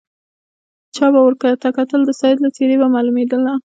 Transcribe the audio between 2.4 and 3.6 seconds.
له څېرې به یې معلومېدله.